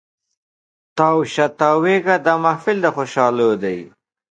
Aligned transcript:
تاو 0.97 1.19
شه 1.33 1.45
تاویږه 1.59 2.15
دا 2.25 2.33
محفل 2.45 2.77
د 2.81 2.87
خوشحالو 2.95 3.49
دی 3.63 3.77